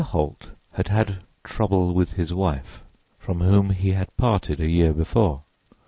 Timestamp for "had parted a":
3.91-4.67